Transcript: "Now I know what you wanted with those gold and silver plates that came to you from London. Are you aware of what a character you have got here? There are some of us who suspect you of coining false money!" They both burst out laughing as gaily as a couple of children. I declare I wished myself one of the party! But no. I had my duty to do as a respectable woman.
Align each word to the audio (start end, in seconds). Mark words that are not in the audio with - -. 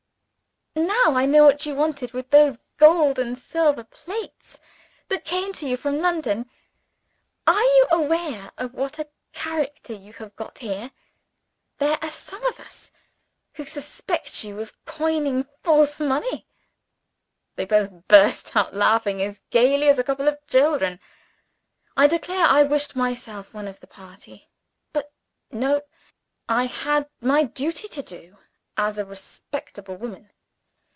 "Now 0.73 1.15
I 1.17 1.25
know 1.25 1.43
what 1.43 1.65
you 1.65 1.75
wanted 1.75 2.13
with 2.13 2.29
those 2.29 2.57
gold 2.77 3.19
and 3.19 3.37
silver 3.37 3.83
plates 3.83 4.59
that 5.09 5.25
came 5.25 5.51
to 5.53 5.67
you 5.67 5.75
from 5.75 5.99
London. 5.99 6.49
Are 7.45 7.61
you 7.61 7.87
aware 7.91 8.51
of 8.57 8.73
what 8.73 8.97
a 8.97 9.09
character 9.33 9.91
you 9.93 10.13
have 10.13 10.33
got 10.37 10.59
here? 10.59 10.91
There 11.79 11.97
are 12.01 12.09
some 12.09 12.43
of 12.45 12.59
us 12.61 12.89
who 13.55 13.65
suspect 13.65 14.45
you 14.45 14.61
of 14.61 14.73
coining 14.85 15.45
false 15.63 15.99
money!" 15.99 16.47
They 17.55 17.65
both 17.65 18.07
burst 18.07 18.55
out 18.55 18.73
laughing 18.73 19.21
as 19.21 19.41
gaily 19.49 19.89
as 19.89 19.99
a 19.99 20.03
couple 20.05 20.29
of 20.29 20.45
children. 20.47 21.01
I 21.97 22.07
declare 22.07 22.45
I 22.45 22.63
wished 22.63 22.95
myself 22.95 23.53
one 23.53 23.67
of 23.67 23.81
the 23.81 23.87
party! 23.87 24.49
But 24.93 25.11
no. 25.51 25.81
I 26.47 26.67
had 26.67 27.09
my 27.19 27.43
duty 27.43 27.89
to 27.89 28.01
do 28.03 28.37
as 28.77 28.97
a 28.97 29.03
respectable 29.05 29.97
woman. 29.97 30.31